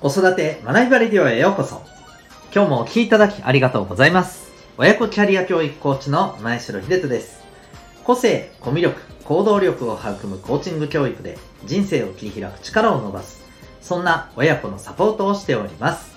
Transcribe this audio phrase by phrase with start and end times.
[0.00, 1.82] 子育て学びバレディオへようこそ。
[2.54, 4.52] 今日もお聴きいただきありがとうございます。
[4.76, 7.42] 親子キャリア教育コーチの前城秀人です。
[8.04, 13.42] 個性、コミュ力、行動力を育むコーチング教育で人生を切り開く力を伸ばす。
[13.80, 16.14] そんな親子のサポートをしております。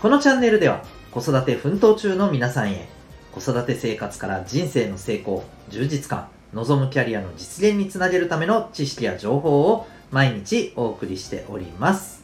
[0.00, 2.88] このチャンネルでは子育て奮闘中の皆さんへ
[3.32, 12.21] 子育て生活から人生の成功、充実感、望むキャリアの実現につなげるための知識や情報を毎日お送りしております。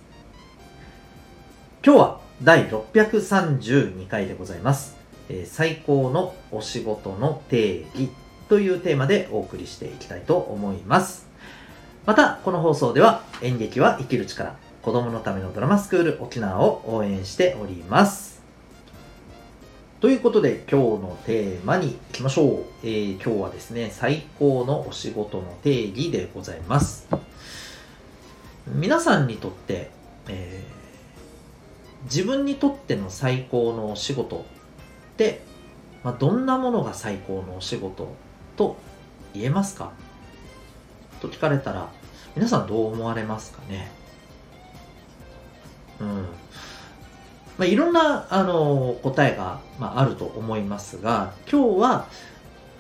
[1.85, 4.97] 今日は第632回でございます。
[5.29, 8.11] えー最高のお仕事の定義
[8.49, 11.29] というテーマでお送りしていきたいと思います。
[12.05, 18.43] また、この放送では演劇は生きる力、子供のためのドラマスクール沖縄を応援しております。
[20.01, 22.65] ということで今日のテーマに行きましょう。
[22.83, 27.07] えー今日はですね、最高のお仕事の定義でございます。
[28.67, 29.91] 皆さんにとって、
[30.27, 30.78] えー
[32.05, 34.43] 自分にとっての最高のお仕事っ
[35.17, 35.43] て、
[36.03, 38.15] まあ、どんなものが最高のお仕事
[38.57, 38.77] と
[39.35, 39.93] 言えますか？
[41.21, 41.91] と聞かれたら
[42.37, 43.91] 皆さんどう思われますかね？
[46.01, 46.07] うん。
[47.59, 52.09] まあ、いろんなあの答えが、まあ、あると思いますが今日は、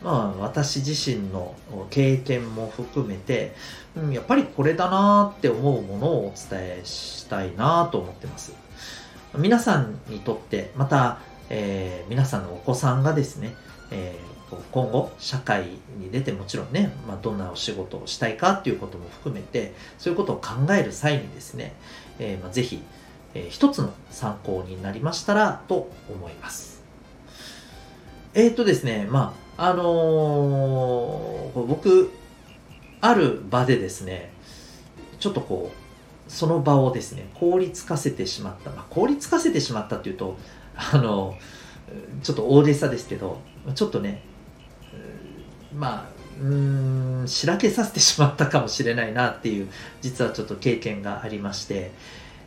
[0.04, 1.56] まあ、私自身の
[1.90, 3.56] 経験も含めて、
[3.96, 8.54] うん、やっぱりこれだなって思うものをお伝えしたいなと思ってます。
[9.36, 11.18] 皆さんにとってまた、
[11.50, 13.54] えー皆さんのお子さんがですね、
[13.90, 14.28] えー
[14.72, 15.64] 今後社会
[15.98, 21.74] に出てもちろんね、まあ、どんなお仕事をしたいかっていうことも含めてそういうことを考える際にですね、
[22.18, 22.82] えーまあ、ぜひ、
[23.34, 26.82] えー一つの参考になりましたらと思います。
[28.32, 32.10] えーっとですねまああのー僕
[33.02, 34.32] ある場でですね
[35.20, 35.87] ちょっとこう
[36.28, 40.36] その場をですね凍りつかせてしまった、まあ、凍りつかせてしまったっていうと
[40.76, 41.34] あの
[42.22, 43.40] ちょっと大げさですけど
[43.74, 44.22] ちょっとね
[45.74, 46.08] まあ
[46.40, 49.68] うーんしらけさせてしまったかもしれないなっていう
[50.00, 51.90] 実はちょっと経験がありまして、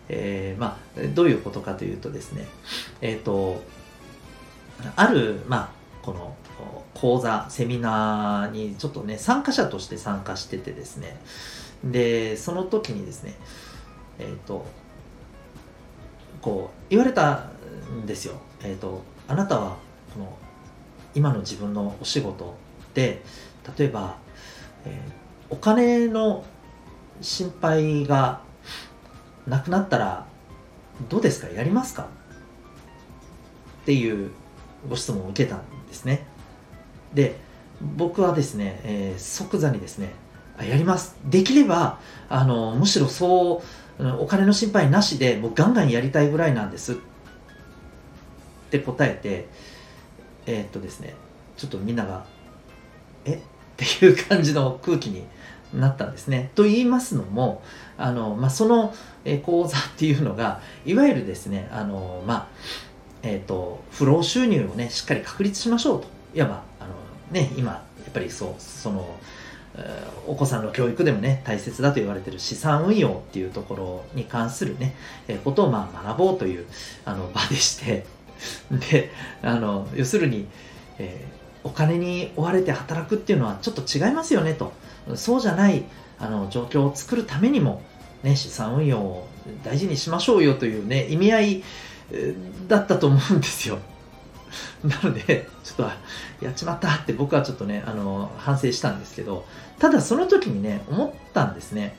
[0.10, 2.46] えーまあどういうことかというとですね
[3.02, 3.62] えっ、と
[4.96, 5.70] あるまあ
[6.02, 6.36] この
[6.94, 11.20] 講座セミナーにちょっとね参加者として参加しててですね
[11.84, 13.34] でその時にですね
[14.20, 14.66] えっ、と
[16.42, 17.50] こう言われた
[18.04, 18.36] んですよ。
[18.64, 19.78] えっ、とあなたは
[20.14, 20.38] この
[21.14, 22.56] 今の自分のお仕事
[22.94, 23.24] で
[23.78, 24.18] 例えば、
[24.86, 25.22] えー
[25.54, 26.46] お金の
[27.20, 28.40] 心配が
[29.46, 30.26] なくなったら
[31.10, 31.50] どうですか？
[31.50, 32.04] やりますか？
[32.04, 34.32] っていう
[34.90, 36.26] ご質問を受けたんですね。
[37.14, 37.36] で
[37.98, 40.14] 僕はですね、えー即座にですね
[40.60, 41.16] やります。
[41.26, 43.64] できればあのむしろそ
[44.00, 46.94] うお金の心配なしでもうガンガンやりたいぐらいなんです。
[46.94, 46.96] っ
[48.72, 49.48] て答えて
[50.46, 51.16] えーっとですね
[51.58, 52.26] ちょっとみんなが
[53.26, 53.34] え？
[53.34, 53.40] っ
[53.78, 55.24] ていう感じの空気に
[55.74, 56.52] なったんですね。
[56.56, 57.64] と言いますのも
[57.98, 58.94] あの、まあ、その
[59.44, 62.48] 講座っていうのがいわゆるですねあの、まあ
[63.24, 66.08] えー、と不労収入をねしっかり確立しましょうと。
[66.34, 66.94] いわばあの、
[67.32, 69.16] ね、今やっぱりそうその
[70.28, 74.96] お子さんの教育でもね大切だと言われている資産運用っていうところに関するね、
[75.28, 76.66] えーことをまあ学ぼうという
[77.06, 78.06] あの場でして
[78.92, 79.12] で
[79.42, 80.48] あの要するに、
[81.00, 84.74] えーお金に追われて働くっていうのはちょっと違いますよねと。
[85.14, 85.84] そうじゃない
[86.18, 87.84] あの状況を作るためにも、
[88.24, 89.28] ね、資産運用を
[89.64, 91.64] 大事にしましょうよというね意味合い
[92.68, 93.78] だったと思うんですよ。
[94.84, 95.76] なのでちょっ
[96.40, 99.46] とやっちまったって僕はちょっとねあの反省したんですけど
[99.80, 101.98] ただその時にね思ったんですね。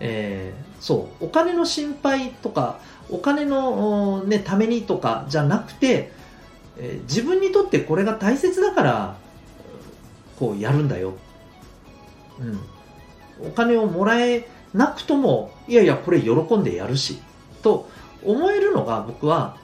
[0.00, 2.78] えーそうお金の心配とか
[3.10, 6.12] お金の、ね、ためにとかじゃなくて、
[6.76, 9.16] えー自分にとってこれが大切だから
[10.38, 11.14] こうやるんだよ、
[12.38, 17.18] うん、お金をもらえなくともいやいやこれ喜んでやるし
[17.62, 17.88] と
[18.22, 19.56] 思えるのが僕は、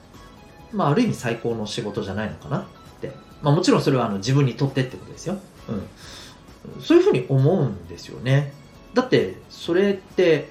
[0.73, 2.63] まあ、ある意味最高の仕事じゃないのかなっ
[2.99, 3.11] て、
[3.41, 5.37] まあ、もちろんそれはあの自分にとってってことですよ、
[5.69, 8.53] うん、そういうふうに思うんですよね。
[8.93, 10.49] だってそれって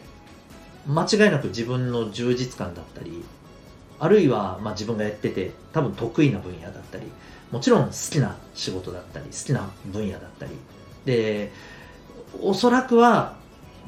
[0.86, 3.24] 間違いなく自分の充実感だったり
[4.00, 7.06] あるいはまあ自分がやってて多分得意な分野だったり
[7.52, 10.52] もちろん好きな仕事だったり好きな分野だったり。
[11.04, 11.52] で
[12.40, 13.36] おそらくは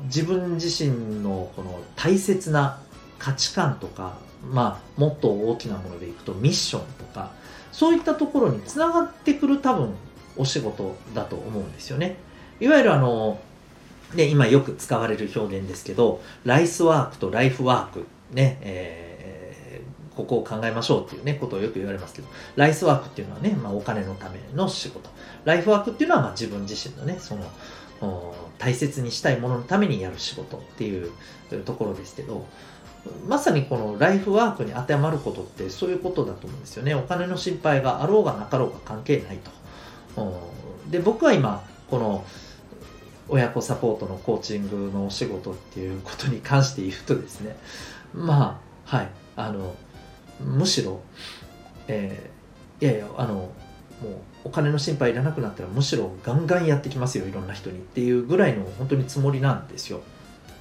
[0.05, 2.81] 自分自身のこの大切な
[3.25, 4.19] 価値観とか、
[4.53, 7.31] まあ、もっと大きなものでいくとミッションとか
[7.73, 9.95] そういったところにつながってくる多分
[10.37, 12.17] お仕事だと思うんですよね。
[12.61, 13.41] いわゆるあの
[14.15, 25.09] で今よく使われる表現ですけどライスワークとライフワークね、えー、ここを考えましょうっていうね、ことをよく言われますけど、ライスワークっていうのはね、まあ、お金のための仕事。
[25.45, 31.13] ライフワークっていうのは、まあ、自分自身のね、その、大切にしたいもののためにやる仕事っていう
[31.65, 32.47] ところですけど、
[33.29, 36.95] まさにこのライフワークに当てはまることってそういうことだと思うんですよね。
[36.95, 39.39] お金の心配があろうがなかろうが関係ない
[40.15, 40.43] と。
[40.91, 42.25] で、僕は今、この
[43.29, 47.57] 親子サポートのコーチングのお仕事っていうことに関して言うとですね、
[48.13, 49.75] まあ、はい、あの、
[50.41, 51.01] むしろ、
[51.89, 54.15] えー、いやいや、あの、もう
[54.45, 60.03] お金の心配いらなくなったらむしろガンガンやってきますよいろんな人にっていうぐらいの本当につもりなんですよ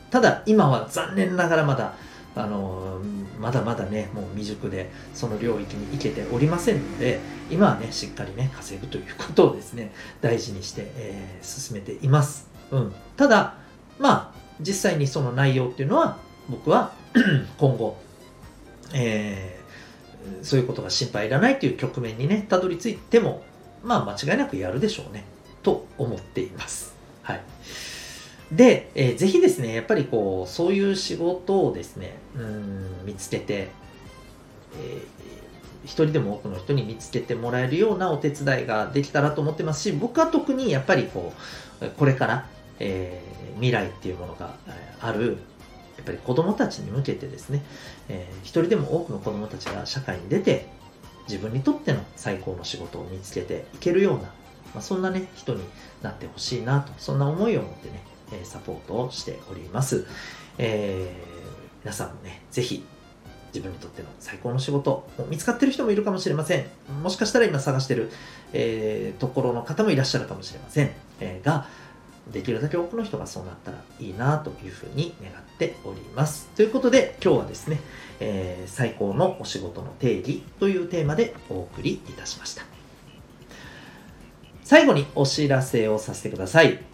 [0.10, 1.96] ただ今は残念ながらまだ
[2.36, 3.00] あの
[3.40, 7.20] まだまだねもう未熟でその領域に行けておりませんので
[7.52, 9.92] 今はねしっかりね稼ぐということをですね
[10.22, 13.56] 大事にして、えー、進めています、うん、ただ
[14.00, 16.18] まあ実際にその内容っていうのは
[16.50, 16.94] 僕は
[17.58, 17.98] 今後、
[18.94, 23.44] えー、そういうことが心配いらないという局面にねたどり着いても
[23.84, 25.26] まあ間違いなくやるでしょうね
[25.62, 26.94] と思っています。
[27.22, 27.42] はい。
[28.56, 33.70] で、えー、ぜひですね、やっぱりこう、そういう仕事をですね、うん、見つけて、
[34.78, 41.34] えー、一人でも多くの人に見つけてもらえるようなお手伝いができたらと思ってますし、僕は特にやっぱりこ
[41.82, 42.48] う、これから、
[42.80, 44.56] えー、未来っていうものが
[45.00, 45.38] ある、
[45.98, 47.64] やっぱり子供たちに向けてですね、
[48.10, 50.68] えー、一人でも多くの子供たちが社会に出て、
[51.28, 54.32] 自分にとっての最高の仕事を見つけていけるような、ま
[54.76, 55.64] あ、そんなね、人に
[56.02, 60.06] なってほしいなと、そんな思いを持ってね、えサポートをしております。
[60.58, 62.84] えー、皆さんもね、ぜひ
[63.54, 66.66] 自分にとっての最高の仕事、見つかってる人もいるかもしれません。
[67.02, 68.10] もしかしたら今探してる、
[68.52, 70.92] えー、ところの方もいらっしゃるかもしれません。
[71.20, 71.68] えー、が、
[72.32, 76.48] できるだけ多くの人がそうなったらいいなというふうに願っております。
[76.56, 77.82] ということで今日はですね、
[78.20, 82.64] えー、最高のお仕事の定義というテーマでお送りいたしました。
[84.64, 86.93] 最後にお知らせをさせてください。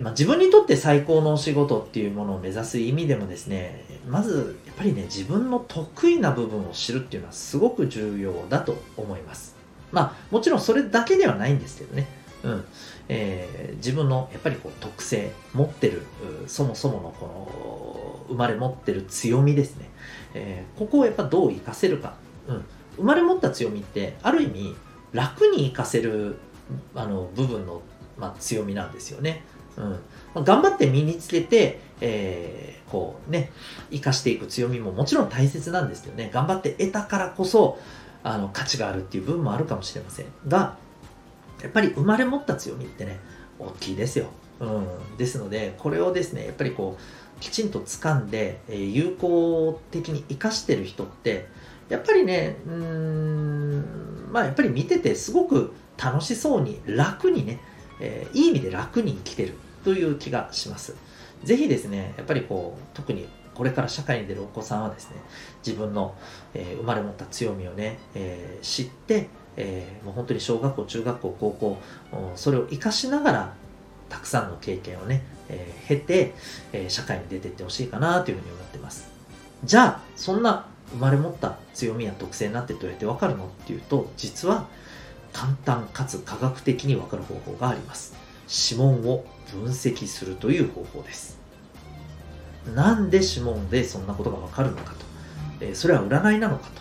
[0.00, 9.54] まあ、自分にとって最高のお仕事っていうものを目指す意味でもですね、まずやっぱりね、自分の得意な部分を知るっていうのはすごく重要だと思います。
[9.92, 12.08] まあ、もちろんそれだけではないんですけどね。
[12.42, 12.64] うん。
[13.08, 16.02] えー、自分のやっぱりこう特性、持ってる、
[16.46, 19.90] そもそものこの生まれ持ってる強みですね。
[20.34, 22.14] えー、ここをやっぱどう活かせるか。
[22.48, 22.64] うん。
[22.96, 24.74] 生まれ持った強みってある意味
[25.12, 26.36] 楽に活かせる
[26.94, 27.82] あの部分の、
[28.18, 29.44] まあ、強みなんですよね。
[29.76, 29.90] うん
[30.34, 33.50] まあ、頑張って身につけて、えー、こうね、
[33.90, 37.78] 生かしていく強みももちろん大切なんですけどね、頑張って得たからこそ、
[38.22, 40.76] あの、価値があるっていう部分もあるかもしれませんが、
[41.62, 43.20] やっぱり生まれ持った強みってね、
[43.58, 44.26] 大きいですよ。
[44.60, 45.16] うん。
[45.16, 51.46] ですので、これをですね、やっぱりこう、きちんと掴んで、えー、有効的に生かしてる人って、
[51.88, 55.72] やっぱりね、うん、まあやっぱり見ててすごく
[56.02, 57.60] 楽しそうに、楽にね、
[58.00, 59.54] えー、いい意味で楽に生きてる
[59.84, 60.94] という気がします。
[61.42, 65.16] ぜひですね、やっぱりこう、特にこれから社会に出るお子さんはですね、
[65.64, 66.14] 自分の、
[66.54, 71.78] えー、生まれ持った強みをね、えー、知って、えー、もう本当に小学校、中学校、高校、
[72.36, 73.54] それを活かしながら、
[74.08, 76.34] たくさんの経験をね、えー、経て、
[76.72, 79.08] えー、社会に出ていってほしいかなというふうに思ってます。
[79.64, 84.66] じゃあ、そんな生まれ持った強みや特性になってどうやってわかるのっていうと、実は
[85.34, 88.14] 簡単かつ科学的にわかる方法があります。
[88.48, 91.38] 指紋を分析するという方法です。
[92.74, 95.04] なんで指紋でそんなことがわかるのかと、
[95.60, 96.80] えー、それは占いなのかと、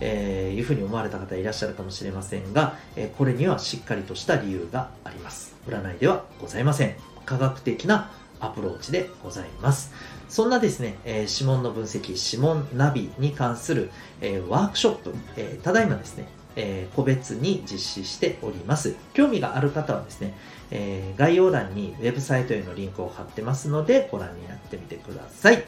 [0.00, 5.56] えー、いうふうに思われた方いらっしゃるかもしれませんが、えー、これにはしっかりとした理由があります。
[5.66, 6.94] 占いではございません。
[7.26, 9.92] 科学的なアプローチでございます。
[10.28, 18.94] そんなですね、えー、指紋の分析、指紋ナビに関する、えー、ワークショップ、えー、ただいまですね、えー、個別に実施しております。
[19.14, 20.34] 興味がある方はですね、
[20.70, 25.64] えー、概要欄にウェブサイトへのリンクを貼ってますのでご覧になってみてください。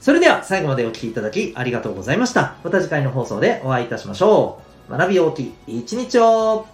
[0.00, 2.56] それでは最後までお聴きいただきありがとうございました。
[2.64, 4.90] また次回の放送でお会いいたしましょう。
[4.90, 6.66] 学び大きい一日を